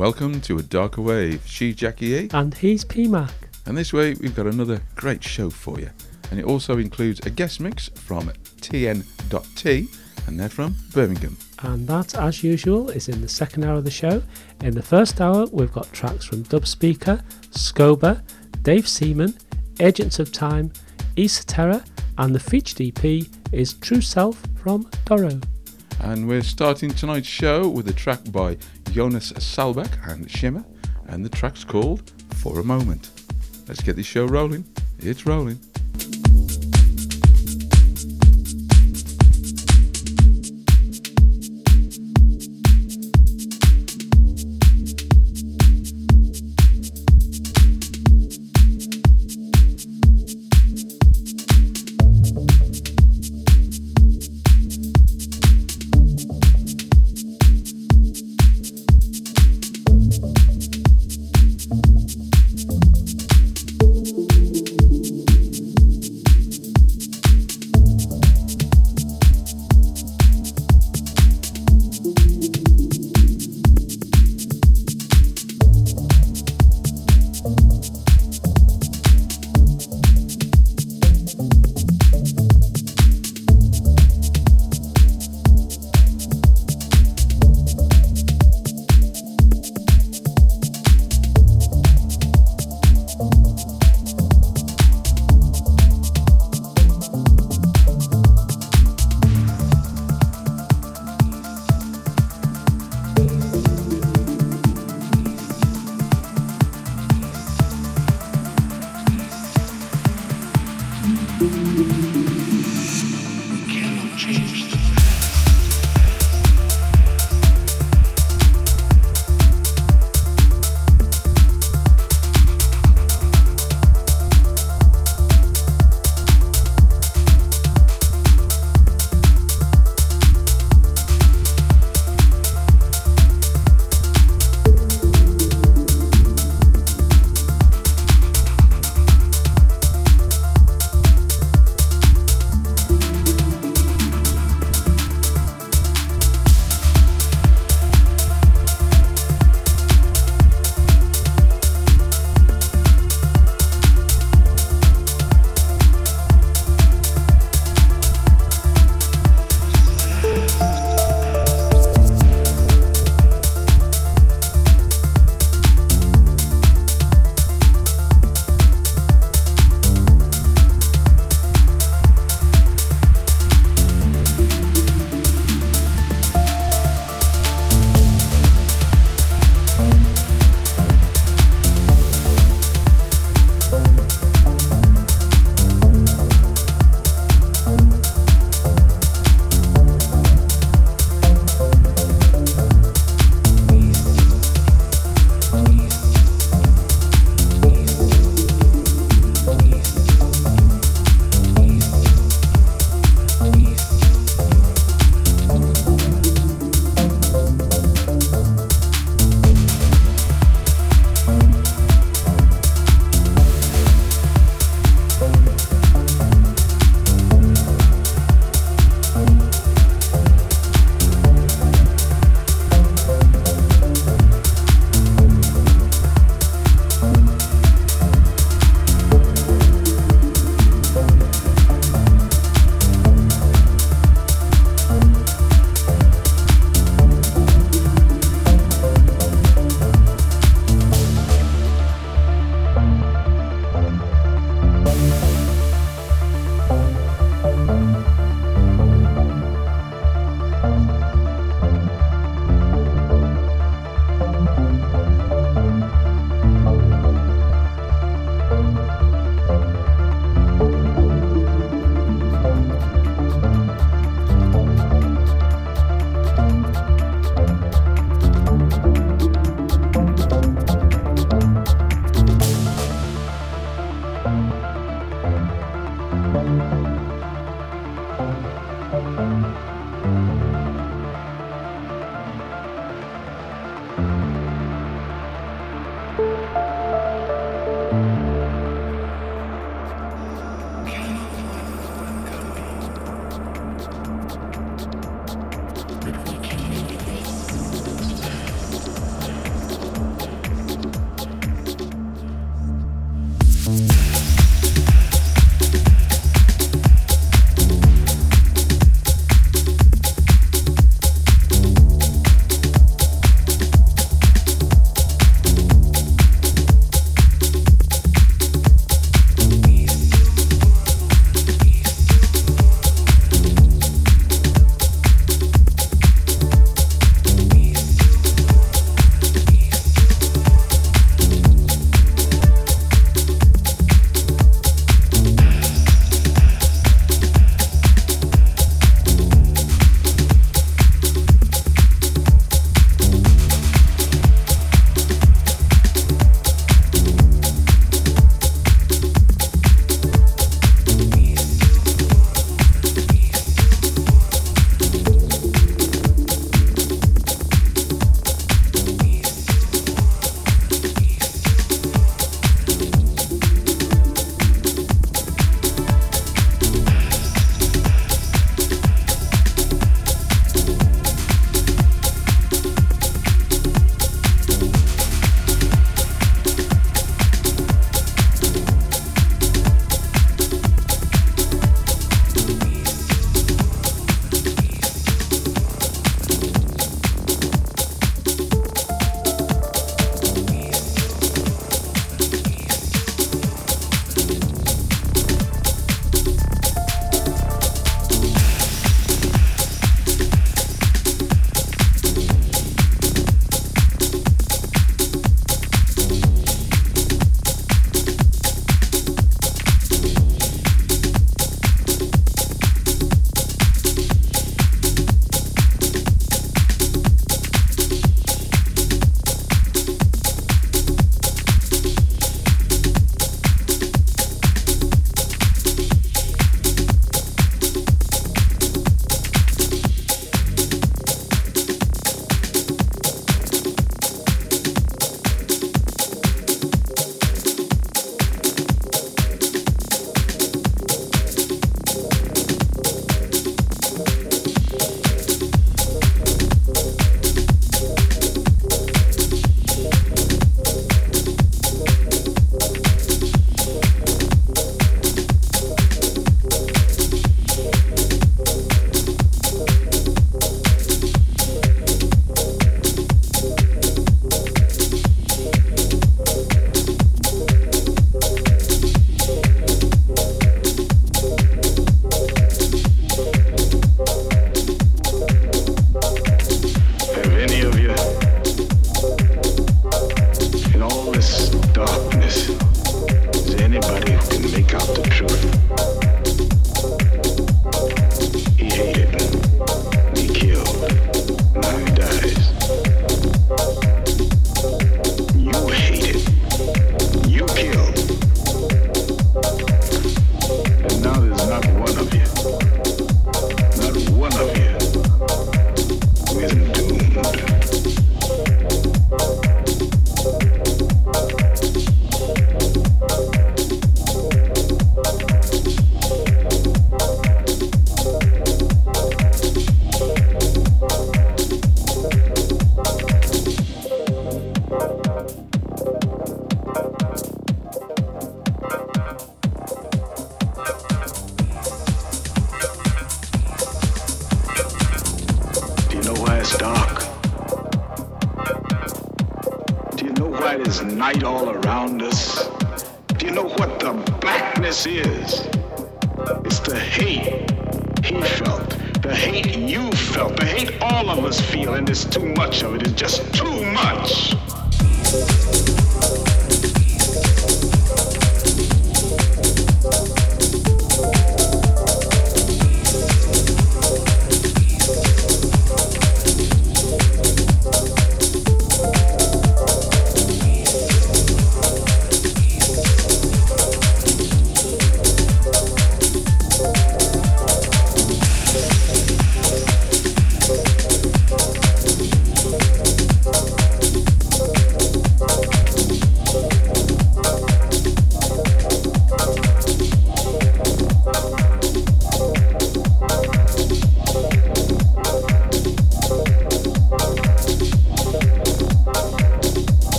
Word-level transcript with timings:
Welcome 0.00 0.40
to 0.40 0.56
A 0.56 0.62
Darker 0.62 1.02
Wave. 1.02 1.42
She 1.44 1.74
Jackie 1.74 2.14
E. 2.14 2.28
And 2.32 2.54
he's 2.54 2.86
P 2.86 3.06
Mac. 3.06 3.34
And 3.66 3.76
this 3.76 3.92
week 3.92 4.18
we've 4.18 4.34
got 4.34 4.46
another 4.46 4.80
great 4.94 5.22
show 5.22 5.50
for 5.50 5.78
you. 5.78 5.90
And 6.30 6.40
it 6.40 6.46
also 6.46 6.78
includes 6.78 7.20
a 7.26 7.28
guest 7.28 7.60
mix 7.60 7.88
from 7.88 8.30
TN.T 8.62 9.88
and 10.26 10.40
they're 10.40 10.48
from 10.48 10.74
Birmingham. 10.94 11.36
And 11.64 11.86
that, 11.86 12.14
as 12.14 12.42
usual, 12.42 12.88
is 12.88 13.10
in 13.10 13.20
the 13.20 13.28
second 13.28 13.62
hour 13.62 13.74
of 13.74 13.84
the 13.84 13.90
show. 13.90 14.22
In 14.62 14.74
the 14.74 14.82
first 14.82 15.20
hour, 15.20 15.44
we've 15.52 15.70
got 15.70 15.92
tracks 15.92 16.24
from 16.24 16.44
Dub 16.44 16.66
Speaker, 16.66 17.22
Skober, 17.50 18.22
Dave 18.62 18.88
Seaman, 18.88 19.36
Agents 19.80 20.18
of 20.18 20.32
Time, 20.32 20.72
Esotera, 21.16 21.86
and 22.16 22.34
the 22.34 22.40
featured 22.40 22.80
EP 22.80 23.26
is 23.52 23.74
True 23.74 24.00
Self 24.00 24.42
from 24.62 24.84
Dorroo. 25.04 25.42
And 26.02 26.26
we're 26.26 26.42
starting 26.42 26.90
tonight's 26.90 27.28
show 27.28 27.68
with 27.68 27.86
a 27.88 27.92
track 27.92 28.20
by 28.32 28.56
Jonas 28.90 29.32
Saalbach 29.32 30.08
and 30.08 30.28
Shimmer, 30.30 30.64
and 31.06 31.24
the 31.24 31.28
track's 31.28 31.64
called 31.64 32.10
For 32.34 32.58
a 32.58 32.64
Moment. 32.64 33.10
Let's 33.68 33.80
get 33.80 33.96
this 33.96 34.06
show 34.06 34.26
rolling. 34.26 34.64
It's 34.98 35.26
rolling. 35.26 35.58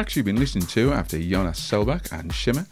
Tracks 0.00 0.16
you've 0.16 0.24
been 0.24 0.40
listening 0.40 0.64
to 0.68 0.94
after 0.94 1.18
Jonas 1.20 1.60
Saalbach 1.60 2.10
and 2.10 2.32
Shimmer 2.32 2.66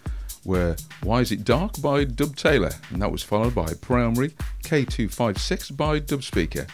were 0.47 0.77
Why 1.03 1.21
Is 1.21 1.31
It 1.31 1.45
Dark 1.45 1.79
by 1.83 2.05
Dub 2.05 2.35
Taylor, 2.37 2.71
and 2.88 3.03
that 3.03 3.12
was 3.12 3.23
followed 3.23 3.55
by 3.55 3.75
Primary 3.83 4.31
K256 4.62 5.77
by 5.77 6.01
Dubspeeka. 6.01 6.67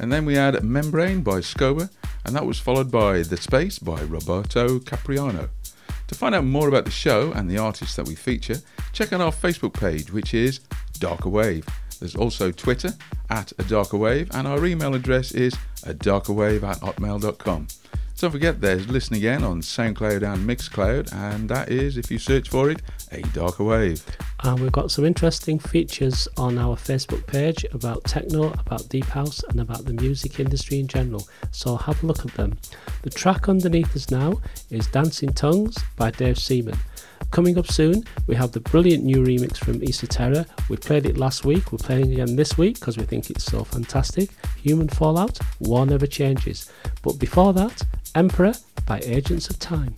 And 0.00 0.12
then 0.12 0.24
we 0.24 0.34
had 0.34 0.64
Membrane 0.64 1.22
by 1.22 1.38
Skober, 1.38 1.90
and 2.24 2.34
that 2.34 2.44
was 2.44 2.58
followed 2.58 2.90
by 2.90 3.22
The 3.22 3.36
Space 3.36 3.78
by 3.78 4.02
Roberto 4.02 4.80
Capuano. 4.80 5.48
To 6.08 6.14
find 6.16 6.34
out 6.34 6.44
more 6.44 6.66
about 6.66 6.86
the 6.86 6.90
show 6.90 7.30
and 7.30 7.48
the 7.48 7.58
artists 7.58 7.94
that 7.94 8.08
we 8.08 8.16
feature, 8.16 8.56
check 8.92 9.12
out 9.12 9.20
our 9.20 9.30
Facebook 9.30 9.74
page, 9.74 10.12
which 10.12 10.34
is 10.34 10.58
Darker 10.98 11.28
Wave. 11.28 11.68
There's 12.00 12.16
also 12.16 12.50
Twitter 12.50 12.94
at 13.30 13.52
a 13.60 13.62
darker 13.62 13.96
wave, 13.96 14.28
and 14.34 14.48
our 14.48 14.66
email 14.66 14.96
address 14.96 15.30
is 15.30 15.54
a 15.84 15.94
darkerwave 15.94 16.64
at 16.64 16.78
hotmail.com. 16.78 17.68
Don't 18.20 18.32
forget 18.32 18.60
there's 18.60 18.86
Listen 18.86 19.16
Again 19.16 19.42
on 19.42 19.62
SoundCloud 19.62 20.22
and 20.30 20.46
Mixcloud, 20.46 21.10
and 21.10 21.48
that 21.48 21.70
is, 21.70 21.96
if 21.96 22.10
you 22.10 22.18
search 22.18 22.50
for 22.50 22.70
it, 22.70 22.82
A 23.12 23.22
Darker 23.22 23.64
Wave. 23.64 24.04
And 24.44 24.60
we've 24.60 24.70
got 24.70 24.90
some 24.90 25.06
interesting 25.06 25.58
features 25.58 26.28
on 26.36 26.58
our 26.58 26.76
Facebook 26.76 27.26
page 27.26 27.64
about 27.72 28.04
techno, 28.04 28.52
about 28.52 28.90
deep 28.90 29.06
house, 29.06 29.42
and 29.48 29.58
about 29.58 29.86
the 29.86 29.94
music 29.94 30.38
industry 30.38 30.80
in 30.80 30.86
general, 30.86 31.26
so 31.50 31.76
have 31.76 32.02
a 32.02 32.06
look 32.06 32.26
at 32.26 32.34
them. 32.34 32.58
The 33.00 33.08
track 33.08 33.48
underneath 33.48 33.96
us 33.96 34.10
now 34.10 34.42
is 34.68 34.86
Dance 34.88 35.22
in 35.22 35.32
Tongues 35.32 35.78
by 35.96 36.10
Dave 36.10 36.38
Seaman. 36.38 36.76
Coming 37.30 37.58
up 37.58 37.68
soon, 37.68 38.04
we 38.26 38.34
have 38.34 38.52
the 38.52 38.60
brilliant 38.60 39.04
new 39.04 39.18
remix 39.18 39.56
from 39.56 39.82
Issa. 39.82 40.46
We 40.68 40.76
played 40.76 41.06
it 41.06 41.16
last 41.16 41.44
week, 41.44 41.70
we're 41.72 41.78
playing 41.78 42.12
again 42.12 42.36
this 42.36 42.58
week 42.58 42.80
because 42.80 42.98
we 42.98 43.04
think 43.04 43.30
it's 43.30 43.44
so 43.44 43.62
fantastic. 43.64 44.30
Human 44.62 44.88
Fallout, 44.88 45.38
War 45.60 45.86
Never 45.86 46.06
Changes. 46.06 46.70
But 47.02 47.18
before 47.18 47.52
that, 47.52 47.82
Emperor 48.14 48.54
by 48.86 49.00
Agents 49.00 49.48
of 49.48 49.58
Time. 49.58 49.94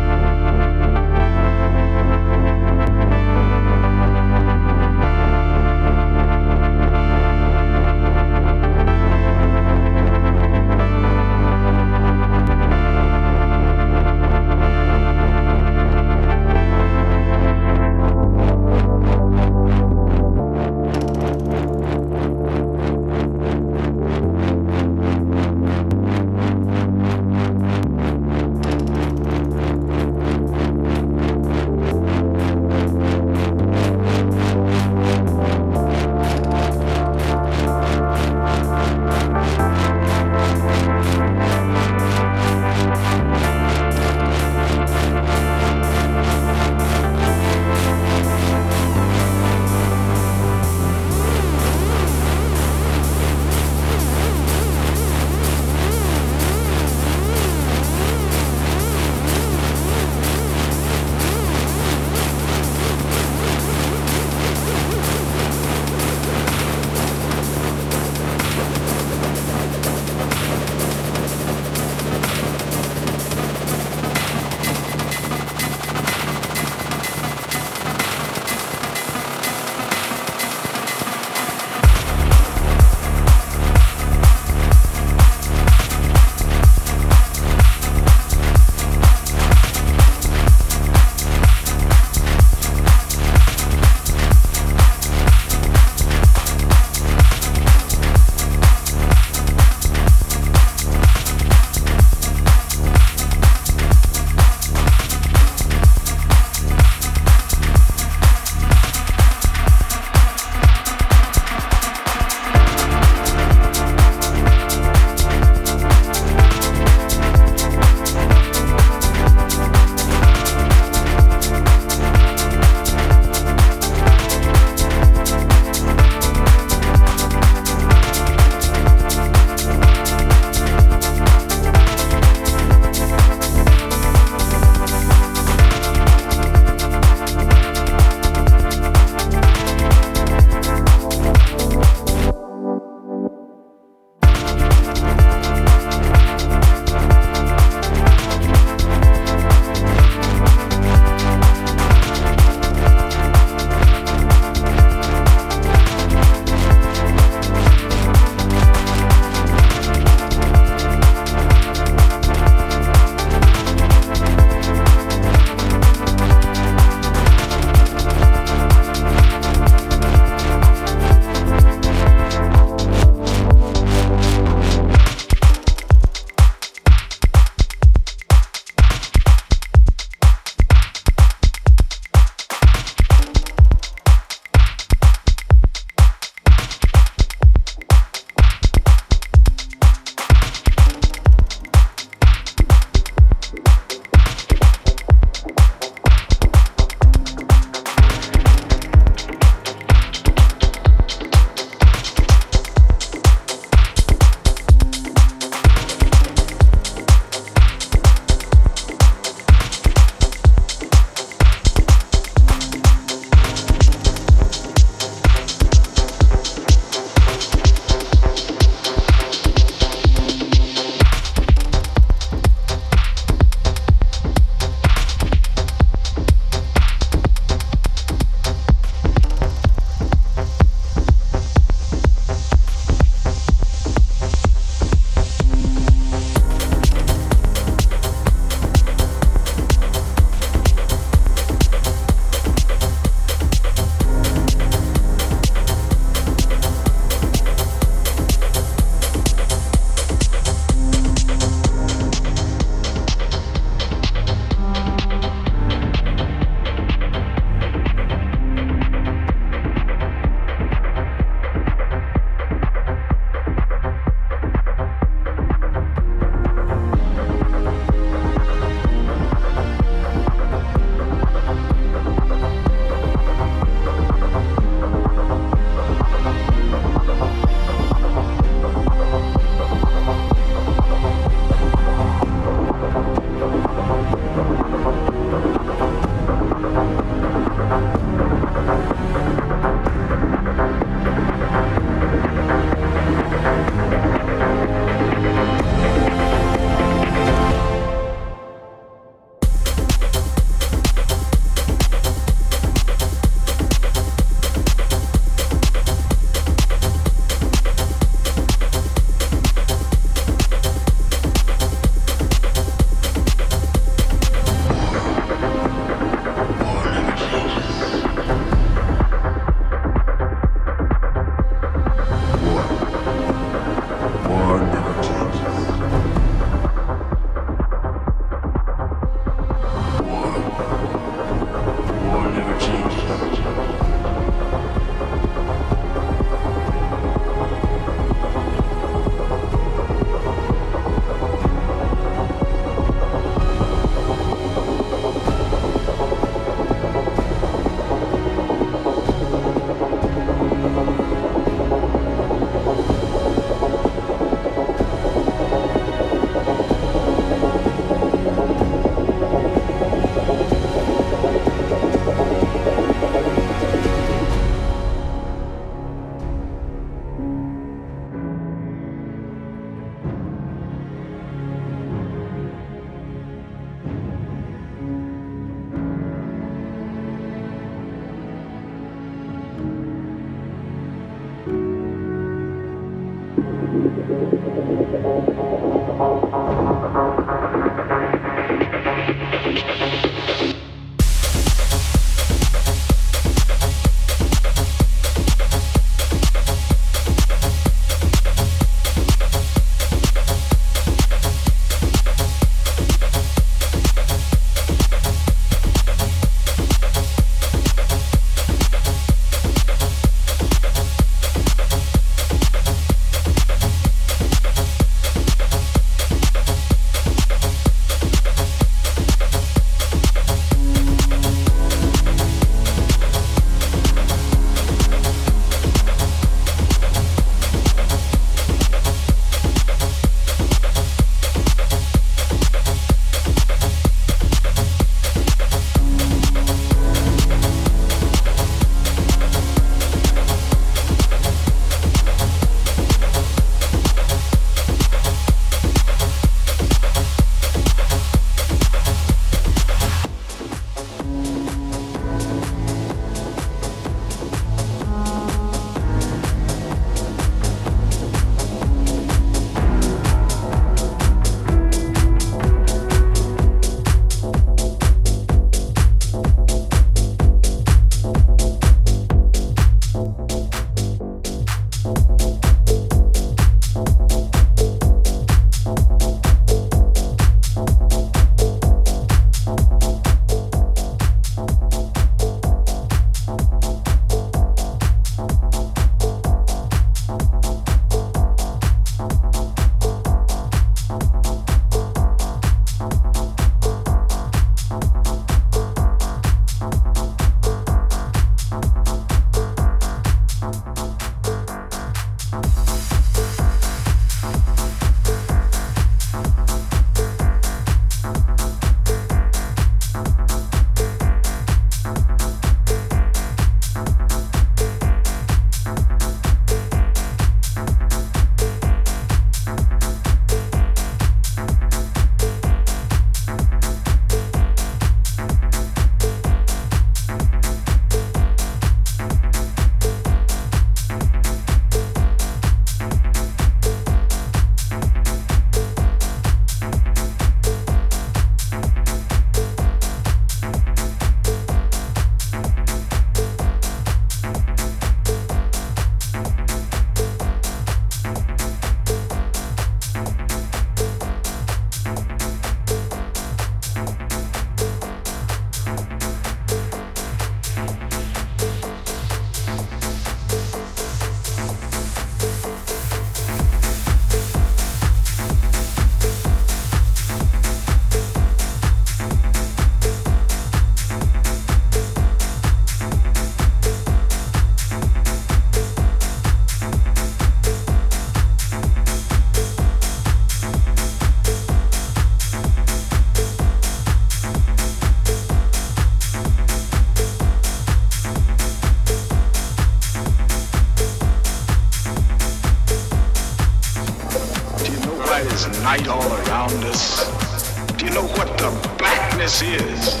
This 599.22 599.40
is, 599.42 600.00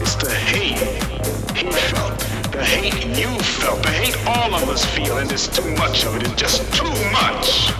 it's 0.00 0.16
the 0.16 0.34
hate 0.34 0.80
he 1.56 1.70
felt, 1.70 2.18
the 2.50 2.64
hate 2.64 3.06
you 3.16 3.28
felt, 3.38 3.80
the 3.84 3.90
hate 3.90 4.16
all 4.26 4.52
of 4.52 4.68
us 4.68 4.84
feel, 4.84 5.18
and 5.18 5.30
it's 5.30 5.46
too 5.46 5.70
much 5.76 6.04
of 6.04 6.16
it. 6.16 6.24
It's 6.24 6.34
just 6.34 6.74
too 6.74 6.90
much. 7.12 7.75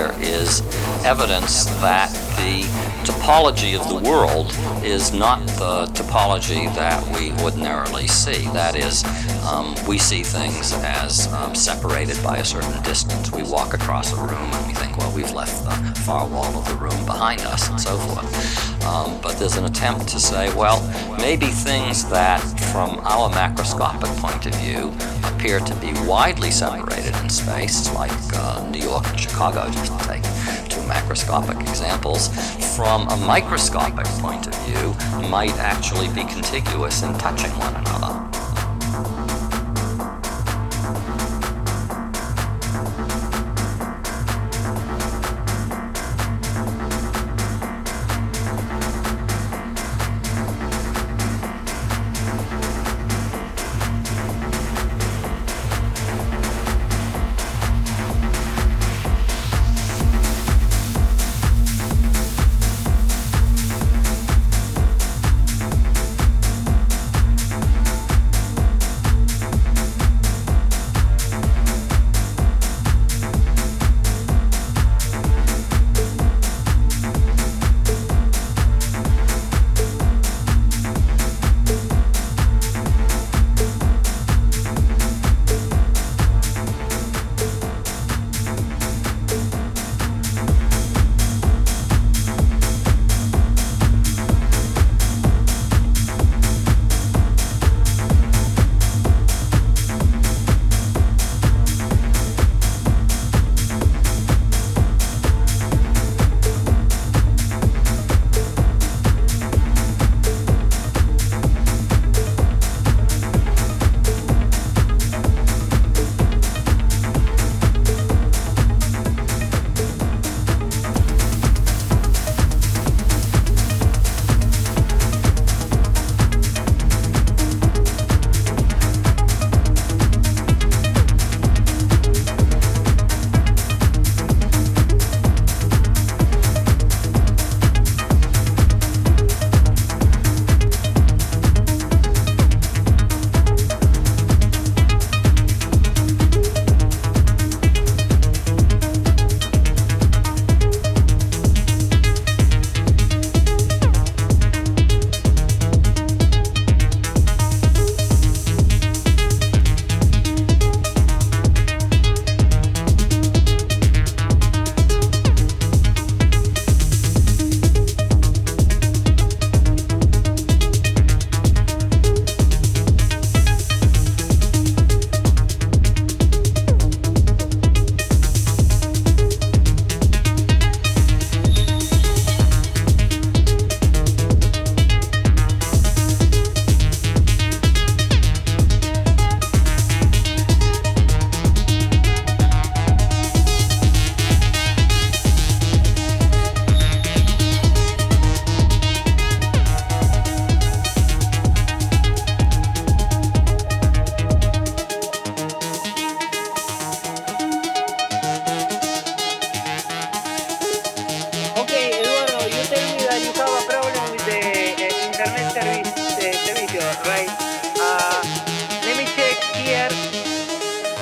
here 0.00 0.14
is 0.20 0.62
evidence 1.04 1.64
that 1.80 2.10
the 2.38 2.62
topology 3.04 3.78
of 3.78 3.86
the 3.88 4.10
world 4.10 4.50
is 4.82 5.12
not 5.12 5.44
the 5.46 5.86
topology 5.92 6.74
that 6.74 7.04
we 7.14 7.32
ordinarily 7.44 8.06
see. 8.06 8.44
That 8.52 8.76
is, 8.76 9.02
um, 9.42 9.74
we 9.86 9.98
see 9.98 10.22
things 10.22 10.72
as 10.72 11.32
um, 11.32 11.54
separated 11.54 12.22
by 12.22 12.38
a 12.38 12.44
certain 12.44 12.82
distance. 12.82 13.32
We 13.32 13.42
walk 13.42 13.74
across 13.74 14.12
a 14.12 14.16
room 14.16 14.32
and 14.52 14.66
we 14.66 14.74
think, 14.74 14.96
well, 14.96 15.12
we've 15.14 15.32
left 15.32 15.64
the 15.64 16.00
far 16.00 16.26
wall 16.26 16.56
of 16.58 16.68
the 16.68 16.74
room 16.74 17.06
behind 17.06 17.40
us 17.42 17.68
and 17.68 17.80
so 17.80 17.96
forth. 17.96 18.84
Um, 18.84 19.20
but 19.20 19.38
there's 19.38 19.56
an 19.56 19.64
attempt 19.64 20.08
to 20.08 20.18
say, 20.18 20.54
well, 20.54 20.80
maybe 21.18 21.46
things 21.46 22.08
that 22.10 22.40
from 22.72 22.98
our 23.00 23.30
macroscopic 23.30 24.14
point 24.18 24.46
of 24.46 24.54
view 24.56 24.92
appear 25.24 25.60
to 25.60 25.74
be 25.76 25.92
widely 26.06 26.50
separated 26.50 27.14
in 27.16 27.28
space, 27.28 27.92
like 27.94 28.10
uh, 28.34 28.68
New 28.70 28.80
York 28.80 29.06
and 29.08 29.20
Chicago, 29.20 29.70
just 29.70 29.98
to 29.98 30.06
take 30.06 30.22
two 30.68 30.80
macroscopic 30.82 31.60
examples, 31.60 32.28
from 32.76 33.08
a 33.08 33.16
microscopic 33.16 34.06
point 34.20 34.46
of 34.46 34.54
view, 34.66 35.28
might 35.28 35.56
actually 35.58 36.08
be 36.08 36.24
contiguous 36.24 37.02
in 37.02 37.12
touching 37.18 37.50
one 37.58 37.74
another. 37.76 38.19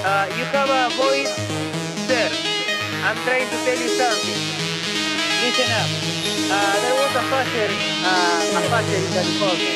Uh, 0.05 0.31
you 0.39 0.45
have 0.55 0.71
a 0.71 0.95
voice 0.95 1.35
there. 2.07 2.31
I'm 3.03 3.17
trying 3.27 3.49
to 3.51 3.59
tell 3.67 3.79
you 3.79 3.89
something. 3.89 4.41
Listen 5.43 5.71
up. 5.75 5.91
Uh, 6.51 6.81
there 6.83 6.95
was 6.95 7.13
a 7.19 7.25
fusher, 7.27 7.71
uh, 8.07 8.59
a 8.59 8.61
fusher 8.71 8.95
in 8.95 9.11
California. 9.13 9.75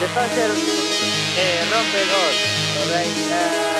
The 0.00 0.08
fusher 0.14 0.50
uh, 0.50 1.70
romped 1.70 1.92
the 1.94 2.04
door, 2.10 2.32
alright? 2.82 3.16
Uh, 3.30 3.71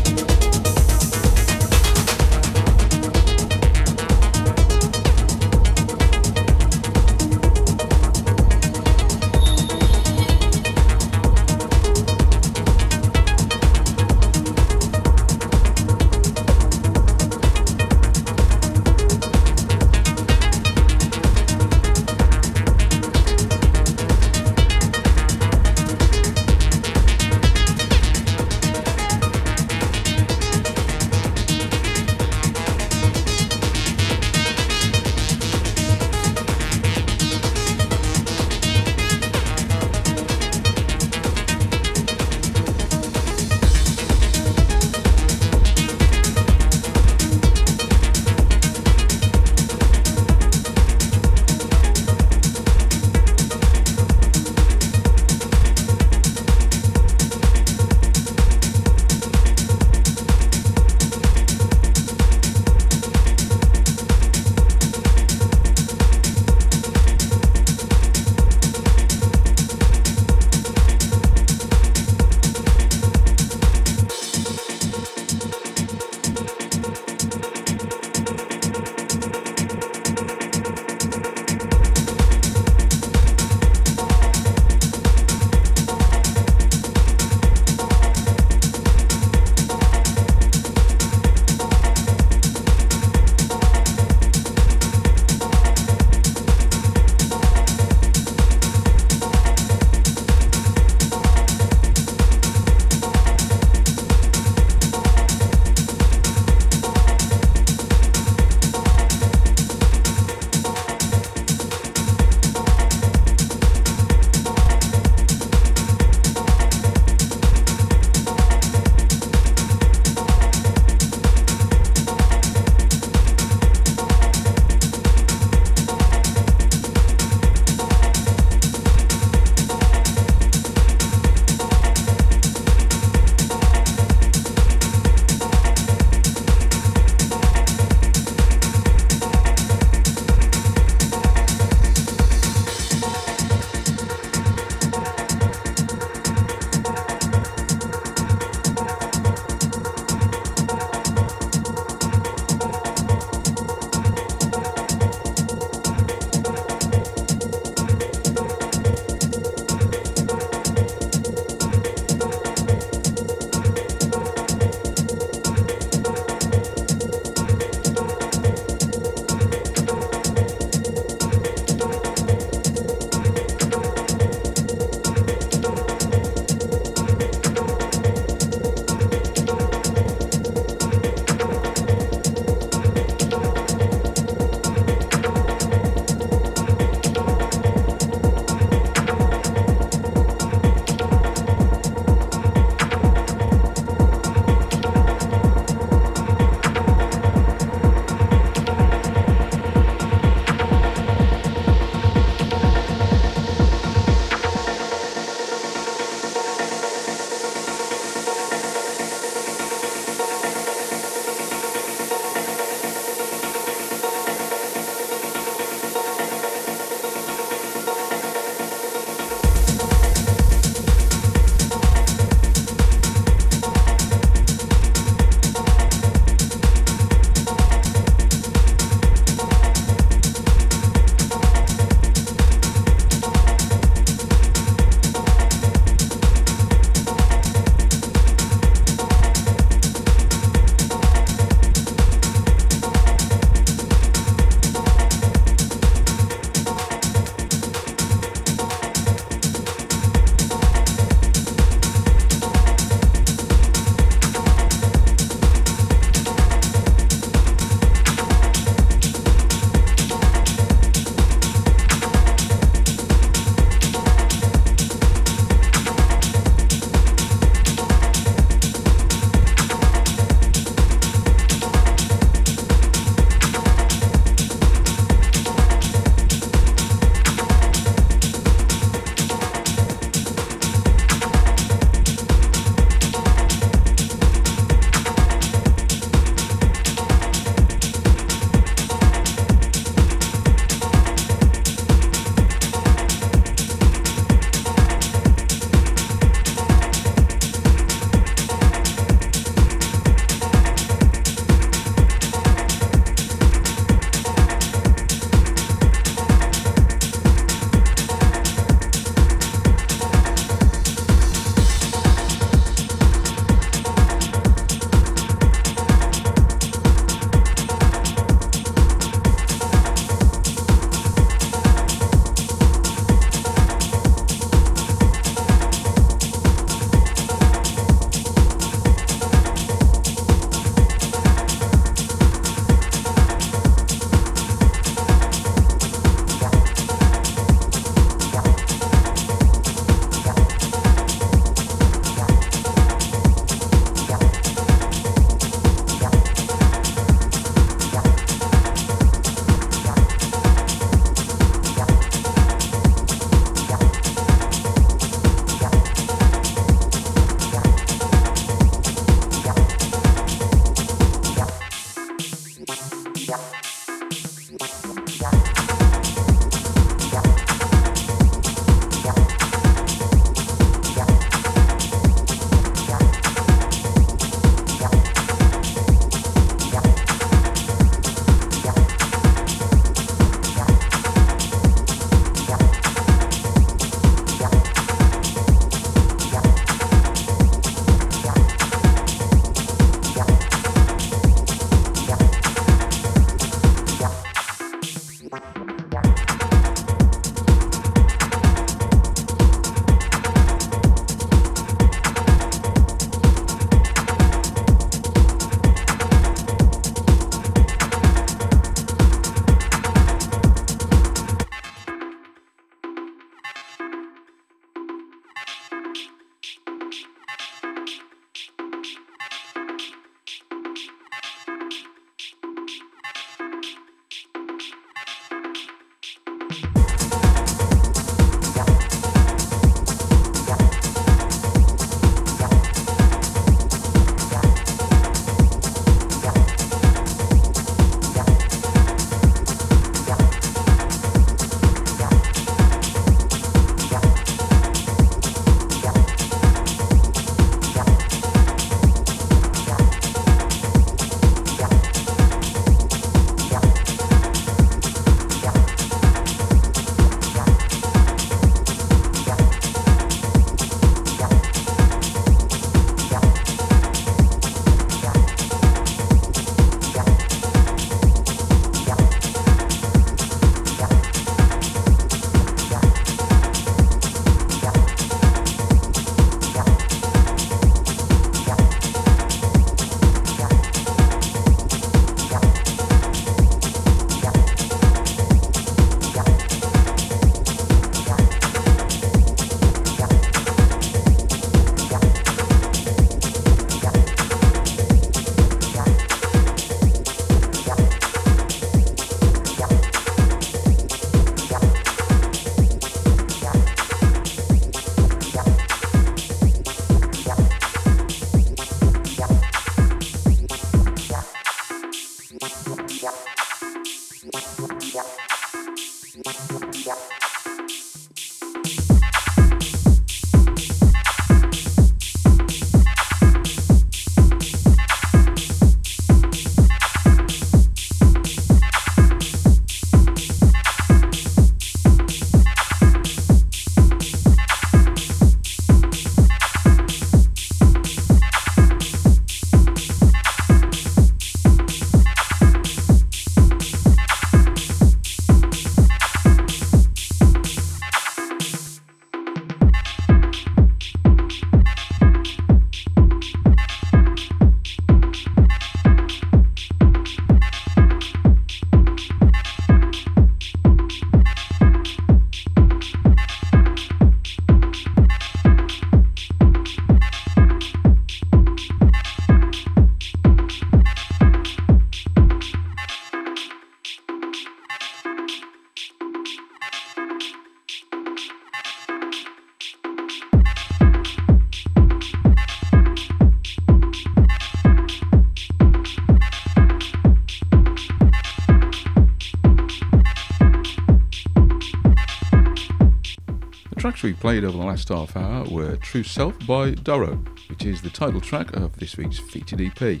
tracks 594.00 594.02
we 594.02 594.12
played 594.14 594.44
over 594.44 594.56
the 594.56 594.64
last 594.64 594.88
half 594.88 595.14
hour 595.14 595.44
were 595.50 595.76
True 595.76 596.02
Self 596.02 596.38
by 596.46 596.70
Dorroo, 596.70 597.22
which 597.50 597.66
is 597.66 597.82
the 597.82 597.90
title 597.90 598.20
track 598.20 598.56
of 598.56 598.74
this 598.78 598.96
week's 598.96 599.18
featured 599.18 599.60
EP. 599.60 600.00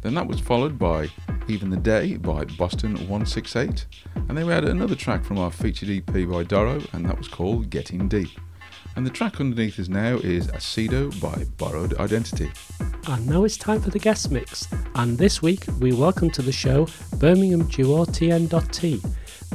Then 0.00 0.14
that 0.14 0.26
was 0.26 0.40
followed 0.40 0.78
by 0.78 1.08
Even 1.46 1.68
the 1.68 1.76
Day 1.76 2.16
by 2.16 2.44
Boston 2.44 2.94
168, 2.94 3.86
and 4.14 4.38
then 4.38 4.46
we 4.46 4.52
had 4.52 4.64
another 4.64 4.94
track 4.94 5.22
from 5.22 5.38
our 5.38 5.50
featured 5.50 5.90
EP 5.90 6.06
by 6.06 6.44
Dorroo, 6.44 6.86
and 6.92 7.04
that 7.04 7.18
was 7.18 7.28
called 7.28 7.68
Get 7.68 7.90
in 7.90 8.08
Deep. 8.08 8.30
And 8.96 9.04
the 9.04 9.10
track 9.10 9.38
underneath 9.38 9.78
us 9.78 9.88
now 9.88 10.16
is 10.16 10.46
Acido 10.48 11.10
by 11.20 11.44
Borrowed 11.58 11.94
Identity. 11.98 12.50
And 13.08 13.26
now 13.26 13.44
it's 13.44 13.58
time 13.58 13.82
for 13.82 13.90
the 13.90 13.98
guest 13.98 14.30
mix. 14.30 14.66
And 14.94 15.18
this 15.18 15.42
week 15.42 15.64
we 15.80 15.92
welcome 15.92 16.30
to 16.30 16.42
the 16.42 16.52
show 16.52 16.88
Birmingham 17.18 17.66
duo 17.68 18.06
TN.T. 18.06 19.02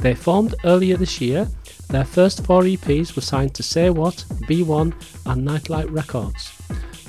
They 0.00 0.14
formed 0.14 0.54
earlier 0.64 0.96
this 0.96 1.20
year 1.20 1.48
their 1.92 2.04
first 2.06 2.46
four 2.46 2.62
EPs 2.62 3.14
were 3.14 3.20
signed 3.20 3.54
to 3.54 3.62
Say 3.62 3.90
What, 3.90 4.24
B1, 4.48 4.94
and 5.26 5.44
Nightlight 5.44 5.90
Records. 5.90 6.50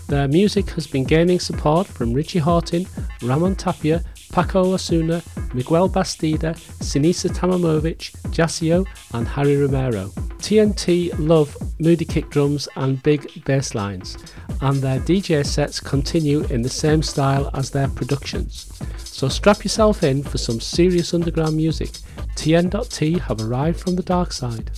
Their 0.10 0.28
music 0.28 0.70
has 0.72 0.88
been 0.88 1.06
gaining 1.06 1.40
support 1.40 1.88
from 1.88 2.12
Richie 2.12 2.42
Hawtin, 2.42 2.86
Ramon 3.22 3.56
Tapia, 3.56 4.04
Paco 4.34 4.74
Osuna, 4.74 5.24
Miguel 5.54 5.88
Bastida, 5.88 6.54
Sinisa 6.84 7.30
Tamamovic, 7.30 8.12
Jasio, 8.34 8.86
and 9.14 9.26
Harry 9.26 9.56
Romero. 9.56 10.10
TN.T 10.40 11.14
love 11.14 11.56
moody 11.80 12.04
kick 12.04 12.30
drums 12.30 12.68
and 12.76 13.02
big 13.04 13.46
bass 13.46 13.74
lines, 13.76 14.18
and 14.60 14.82
their 14.82 15.00
DJ 15.00 15.46
sets 15.46 15.80
continue 15.80 16.44
in 16.48 16.62
the 16.62 16.70
same 16.70 17.02
style 17.02 17.50
as 17.54 17.72
their 17.72 17.88
productions. 17.88 18.70
So 18.98 19.30
strap 19.30 19.64
yourself 19.64 20.04
in 20.04 20.24
for 20.24 20.38
some 20.38 20.60
serious 20.60 21.14
underground 21.14 21.56
music. 21.56 21.92
TN.T 22.36 23.20
have 23.20 23.42
arrived 23.42 23.80
from 23.80 23.96
the 23.96 24.04
dark 24.04 24.34
side. 24.34 24.72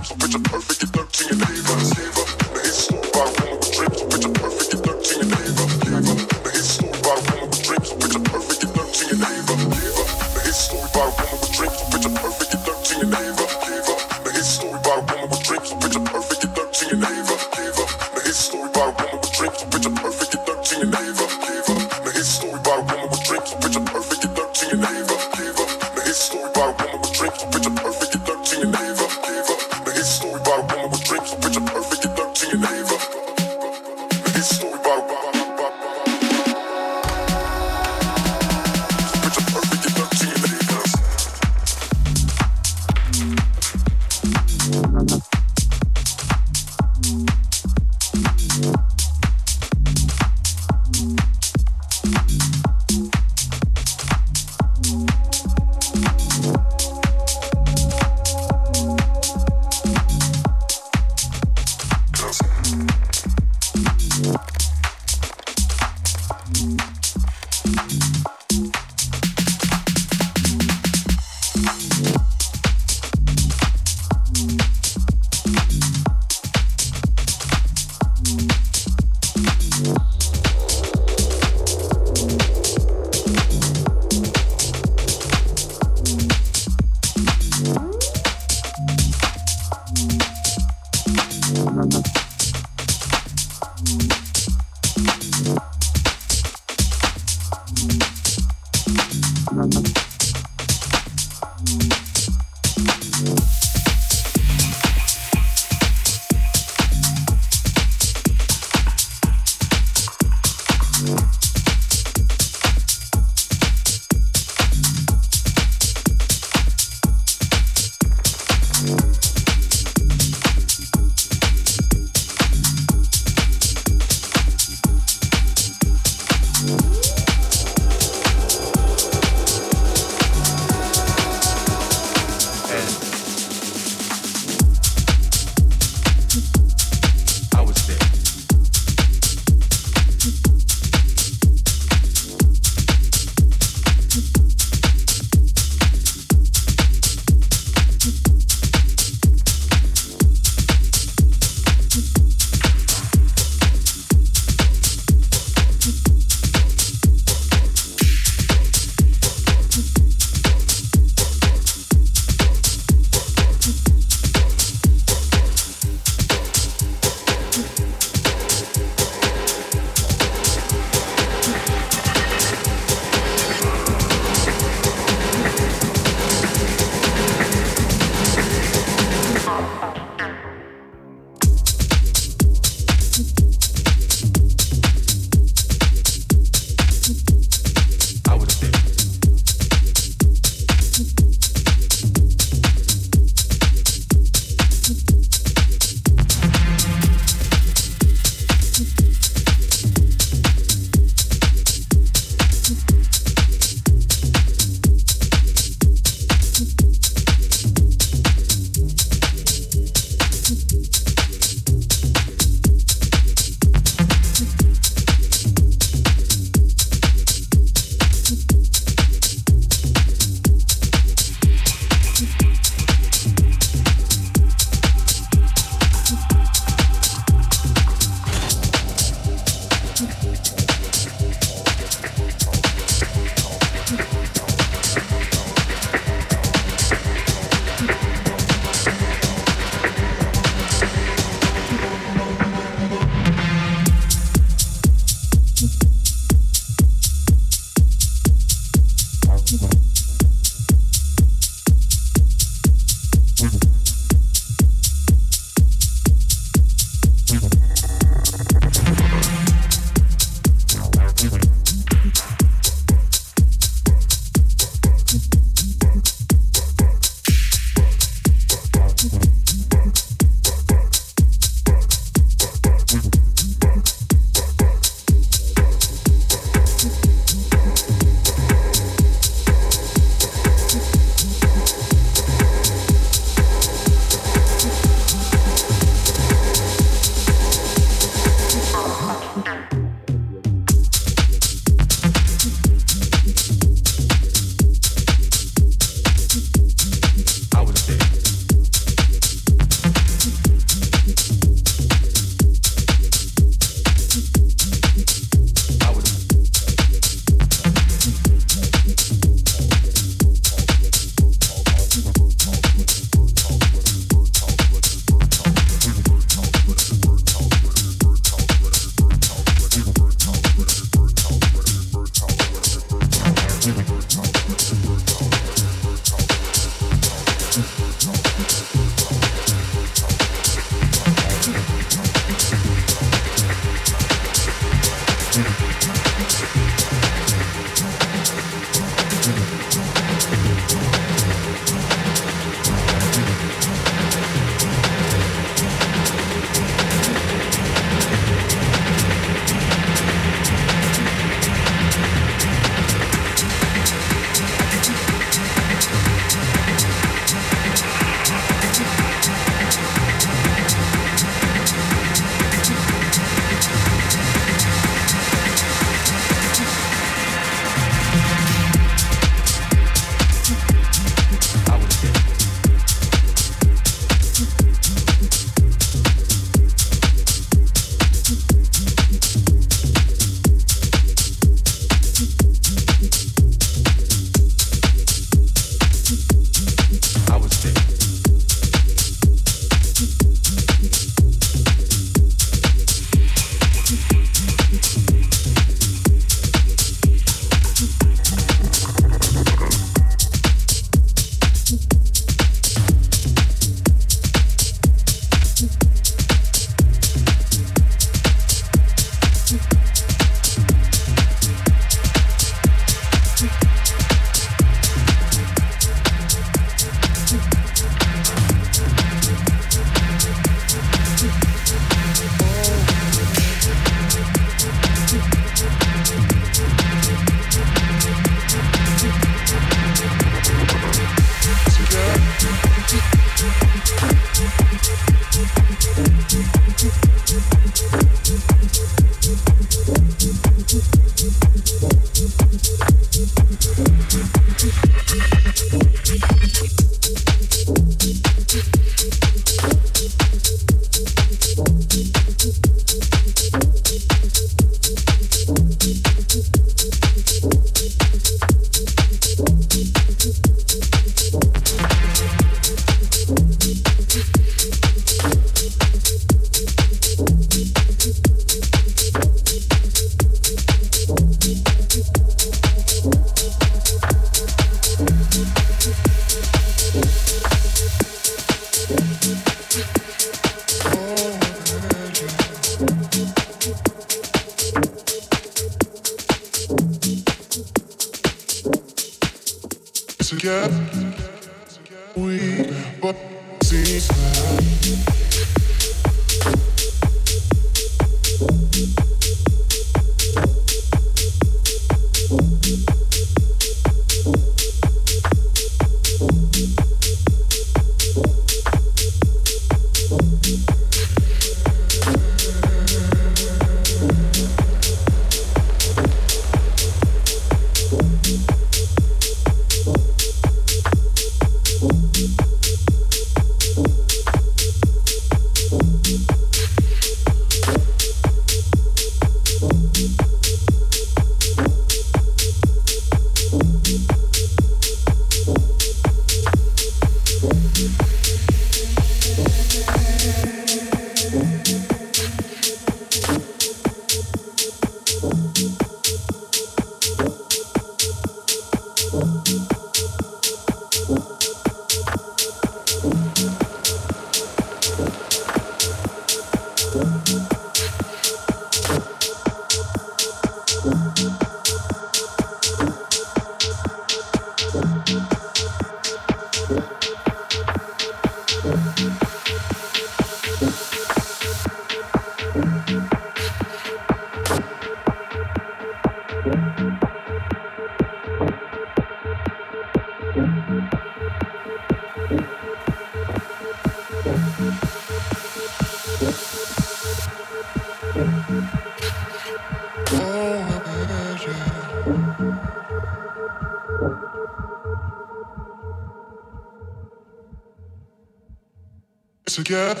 Together. 599.58 600.00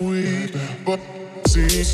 We 0.00 0.50
but 0.84 1.00
see 1.46 1.84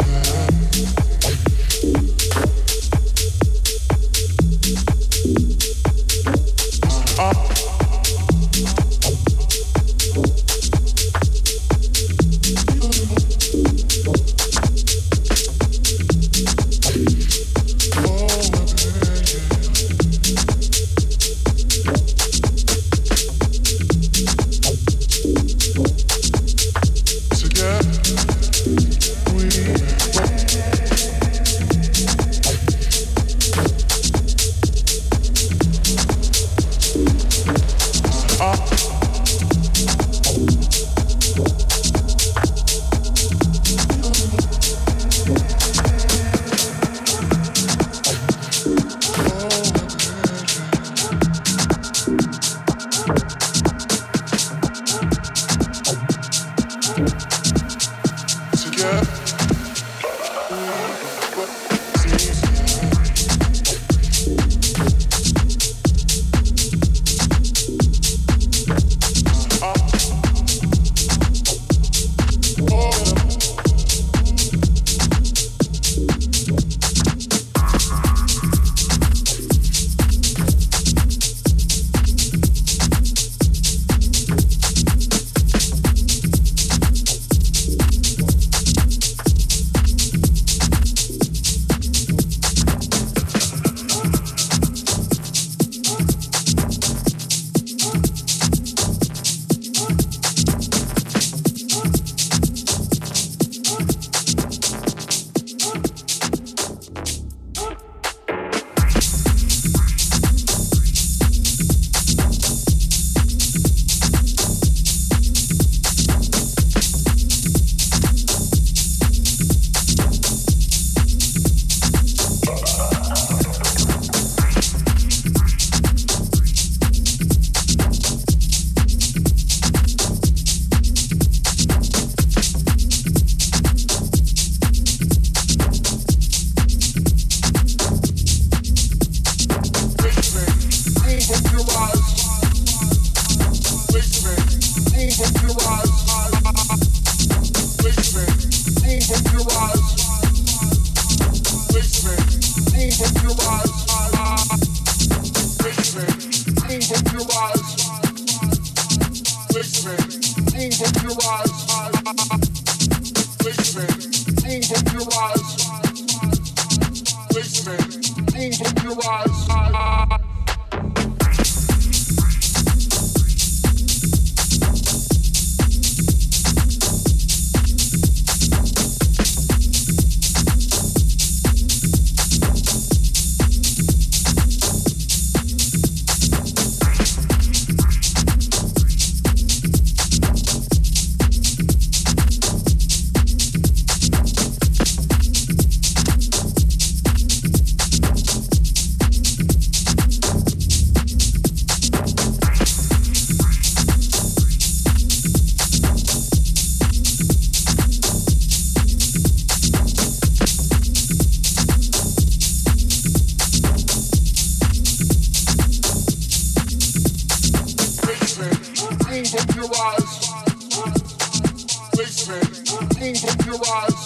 move 223.02 223.24
up 223.24 223.46
your 223.46 223.58
eyes. 223.74 223.98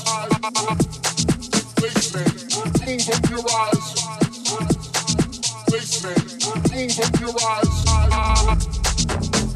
Basement, 1.77 2.32
move 2.86 3.09
up 3.12 3.28
your 3.31 3.44
eyes. 3.52 3.89
Basement, 5.70 6.20
move 6.73 7.01
up 7.05 7.20
your 7.20 7.36
eyes. 7.47 7.74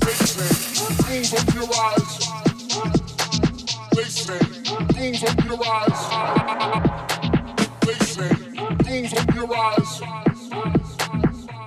Basement, 0.05 0.57
move 1.09 1.33
up 1.33 1.49
your 1.55 1.71
eyes. 1.81 2.13
Basement, 3.97 4.49
move 4.95 5.25
up 5.25 5.45
your 5.47 5.61
eyes. 5.65 5.97
Basement, 7.87 8.39
move 8.85 9.15
up 9.17 9.35
your 9.35 9.51
eyes. 9.57 9.93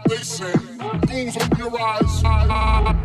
Basement, 0.07 0.61
move 1.09 1.37
up 1.37 1.57
your 1.57 1.73
eyes. 1.81 3.02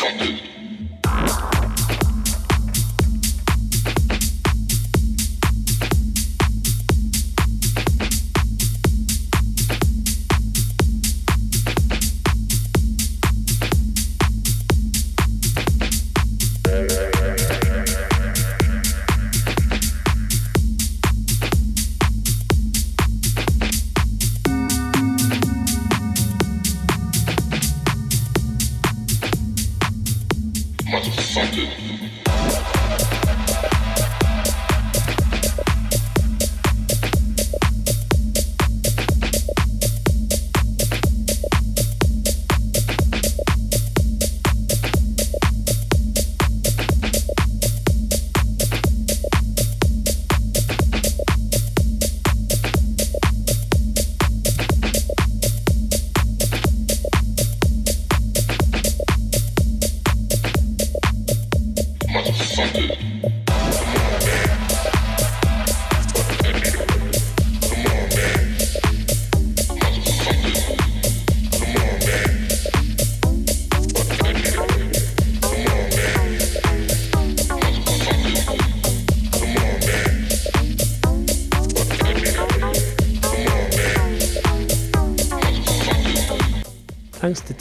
Thanks 0.00 0.59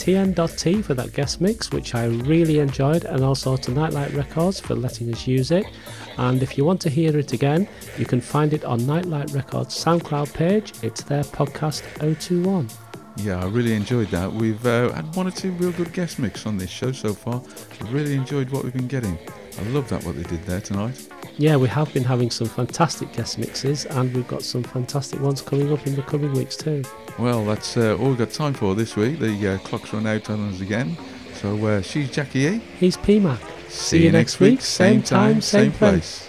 TN.T 0.10 0.82
for 0.82 0.96
that 0.96 1.14
guest 1.14 1.40
mix, 1.40 1.72
which 1.72 1.94
I 1.94 2.06
really 2.06 2.58
enjoyed, 2.58 3.06
and 3.06 3.24
also 3.24 3.56
to 3.56 3.70
Nightlight 3.70 4.12
Records 4.14 4.60
for 4.60 4.74
letting 4.74 5.14
us 5.14 5.28
use 5.28 5.52
it. 5.52 5.68
And 6.18 6.42
if 6.42 6.58
you 6.58 6.66
want 6.66 6.82
to 6.82 6.90
hear 6.90 7.16
it 7.16 7.32
again, 7.32 7.68
you 7.96 8.06
can 8.06 8.20
find 8.20 8.52
it 8.52 8.66
on 8.66 8.88
Nightlight 8.88 9.30
Records 9.34 9.76
SoundCloud 9.76 10.34
page. 10.34 10.74
It's 10.82 11.04
their 11.04 11.22
podcast 11.22 11.84
021. 12.00 12.68
Yeah, 13.18 13.40
I 13.40 13.46
really 13.50 13.74
enjoyed 13.74 14.08
that. 14.08 14.34
We've 14.34 14.66
uh, 14.66 14.92
had 14.94 15.16
one 15.16 15.28
or 15.28 15.32
two 15.32 15.52
real 15.52 15.74
good 15.74 15.94
guest 15.94 16.18
mix 16.18 16.48
on 16.48 16.58
this 16.58 16.72
show 16.72 16.92
so 16.92 17.14
far. 17.14 17.44
I 17.80 17.92
really 17.92 18.16
enjoyed 18.16 18.50
what 18.50 18.64
we've 18.64 18.74
been 18.74 18.88
getting. 18.88 19.16
I 19.60 19.62
love 19.70 19.90
that 19.90 20.04
what 20.06 20.16
they 20.16 20.24
did 20.24 20.44
there 20.46 20.62
tonight. 20.62 21.08
Yeah, 21.38 21.56
we 21.58 21.68
have 21.68 21.94
been 21.94 22.04
having 22.04 22.32
some 22.32 22.48
fantastic 22.48 23.14
guest 23.14 23.38
mixes, 23.38 23.86
and 23.86 24.12
we've 24.16 24.28
got 24.28 24.42
some 24.42 24.64
fantastic 24.64 25.20
ones 25.20 25.44
coming 25.44 25.72
up 25.72 25.86
in 25.86 25.96
the 25.96 26.02
coming 26.02 26.34
weeks 26.34 26.56
too. 26.56 26.84
Well, 27.20 27.44
that's 27.44 27.76
uh, 27.76 27.98
all 27.98 28.10
we've 28.10 28.18
got 28.18 28.32
time 28.32 28.54
for 28.54 28.76
this 28.76 28.96
week. 28.96 29.20
The 29.20 29.56
uh, 29.56 29.58
clock's 29.58 29.92
run 29.92 30.08
out 30.08 30.30
on 30.30 30.54
us 30.54 30.62
again. 30.62 30.98
So 31.34 31.66
uh, 31.66 31.82
she's 31.82 32.10
Jackie 32.10 32.46
E. 32.46 32.62
He's 32.80 32.96
p-mac. 32.96 33.42
See, 33.68 34.06
you 34.06 34.12
next 34.14 34.40
week, 34.40 34.62
same 34.62 35.04
time, 35.04 35.42
same 35.42 35.74
place. 35.74 36.24
You've 36.24 36.29